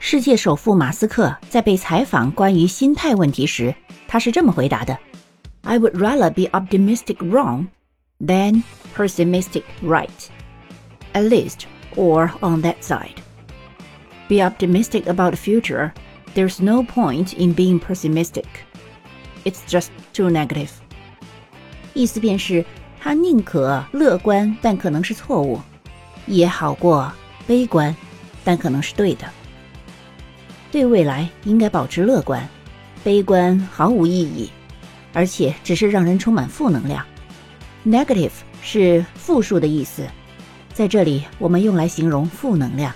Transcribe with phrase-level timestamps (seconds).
[0.00, 3.74] 世界首富马斯克在被采访关于心态问题时，
[4.06, 4.98] 他是这么回答的：“
[5.62, 7.66] I would rather be optimistic wrong
[8.20, 8.62] than
[8.94, 10.08] pessimistic right,
[11.12, 11.62] at least,
[11.96, 13.16] or on that side.
[14.28, 15.92] Be optimistic about the future.
[16.34, 18.44] There's no point in being pessimistic.
[19.44, 20.70] It's just too negative.”
[21.94, 22.64] 意思便是
[23.00, 25.60] 他宁可乐观，但可能是错误，
[26.26, 27.10] 也好过
[27.46, 27.96] 悲观，
[28.44, 29.26] 但可能是对的。
[30.71, 32.47] 对未来应该保持乐观，
[33.03, 34.49] 悲观毫无意义，
[35.13, 37.05] 而且只是让人充满负能量。
[37.85, 38.31] Negative
[38.61, 40.07] 是负数的意思，
[40.73, 42.93] 在这里我们用来形容负能量。